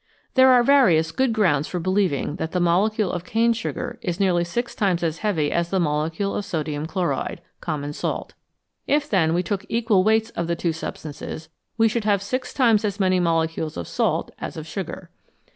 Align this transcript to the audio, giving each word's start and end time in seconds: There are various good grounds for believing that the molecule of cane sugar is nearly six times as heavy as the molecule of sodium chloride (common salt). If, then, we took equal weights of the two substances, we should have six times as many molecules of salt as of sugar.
There 0.33 0.49
are 0.49 0.63
various 0.63 1.11
good 1.11 1.31
grounds 1.31 1.67
for 1.67 1.79
believing 1.79 2.37
that 2.37 2.53
the 2.53 2.59
molecule 2.59 3.11
of 3.11 3.23
cane 3.23 3.53
sugar 3.53 3.99
is 4.01 4.19
nearly 4.19 4.43
six 4.43 4.73
times 4.73 5.03
as 5.03 5.19
heavy 5.19 5.51
as 5.51 5.69
the 5.69 5.79
molecule 5.79 6.33
of 6.35 6.43
sodium 6.43 6.87
chloride 6.87 7.39
(common 7.59 7.93
salt). 7.93 8.33
If, 8.87 9.07
then, 9.07 9.35
we 9.35 9.43
took 9.43 9.63
equal 9.69 10.03
weights 10.03 10.31
of 10.31 10.47
the 10.47 10.55
two 10.55 10.73
substances, 10.73 11.49
we 11.77 11.87
should 11.87 12.05
have 12.05 12.23
six 12.23 12.51
times 12.51 12.83
as 12.83 12.99
many 12.99 13.19
molecules 13.19 13.77
of 13.77 13.87
salt 13.87 14.31
as 14.39 14.57
of 14.57 14.65
sugar. 14.65 15.11